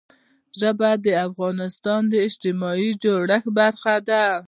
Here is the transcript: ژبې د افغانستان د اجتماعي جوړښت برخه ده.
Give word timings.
ژبې 0.59 0.91
د 1.05 1.07
افغانستان 1.27 2.01
د 2.11 2.13
اجتماعي 2.27 2.89
جوړښت 3.03 3.47
برخه 3.57 3.95
ده. 4.07 4.23